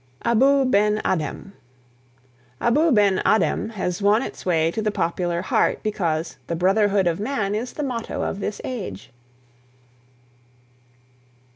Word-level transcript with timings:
ABOU 0.25 0.65
BEN 0.65 0.99
ADHEM. 1.05 1.53
"Abou 2.59 2.91
Ben 2.91 3.21
Adhem" 3.23 3.69
has 3.73 4.01
won 4.01 4.23
its 4.23 4.43
way 4.47 4.71
to 4.71 4.81
the 4.81 4.89
popular 4.89 5.43
heart 5.43 5.83
because 5.83 6.37
the 6.47 6.55
"Brotherhood 6.55 7.05
of 7.05 7.19
Man" 7.19 7.53
is 7.53 7.73
the 7.73 7.83
motto 7.83 8.23
of 8.23 8.39
this 8.39 8.59
age. 8.63 9.11